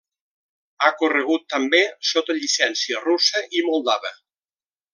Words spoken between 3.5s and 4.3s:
i moldava.